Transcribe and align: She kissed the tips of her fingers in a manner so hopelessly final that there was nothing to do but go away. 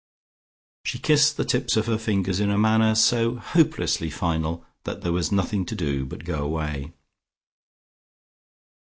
She 0.83 0.97
kissed 0.97 1.37
the 1.37 1.45
tips 1.45 1.77
of 1.77 1.85
her 1.85 1.99
fingers 1.99 2.39
in 2.39 2.49
a 2.49 2.57
manner 2.57 2.95
so 2.95 3.35
hopelessly 3.35 4.09
final 4.09 4.65
that 4.83 5.01
there 5.03 5.13
was 5.13 5.31
nothing 5.31 5.63
to 5.67 5.75
do 5.75 6.07
but 6.07 6.25
go 6.25 6.39
away. 6.43 6.93